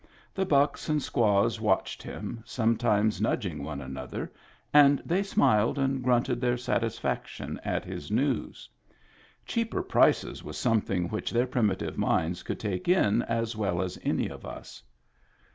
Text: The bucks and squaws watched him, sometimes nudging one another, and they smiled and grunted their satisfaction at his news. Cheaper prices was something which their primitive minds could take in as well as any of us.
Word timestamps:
The 0.33 0.47
bucks 0.47 0.89
and 0.89 0.99
squaws 0.99 1.61
watched 1.61 2.01
him, 2.01 2.41
sometimes 2.43 3.21
nudging 3.21 3.63
one 3.63 3.79
another, 3.81 4.33
and 4.73 4.99
they 5.05 5.21
smiled 5.21 5.77
and 5.77 6.01
grunted 6.03 6.41
their 6.41 6.57
satisfaction 6.57 7.59
at 7.63 7.85
his 7.85 8.09
news. 8.09 8.67
Cheaper 9.45 9.83
prices 9.83 10.43
was 10.43 10.57
something 10.57 11.09
which 11.09 11.29
their 11.29 11.45
primitive 11.45 11.99
minds 11.99 12.41
could 12.41 12.59
take 12.59 12.87
in 12.89 13.21
as 13.21 13.55
well 13.55 13.79
as 13.79 13.99
any 14.01 14.27
of 14.27 14.43
us. 14.43 14.81